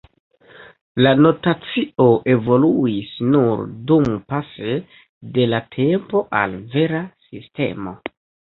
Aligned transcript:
La 1.05 1.09
notacio 1.25 2.07
evoluis 2.35 3.11
nur 3.35 3.61
dumpase 3.93 4.73
de 5.39 5.47
la 5.53 5.63
tempo 5.79 6.25
al 6.43 6.59
vera 6.77 7.07
"sistemo". 7.31 7.99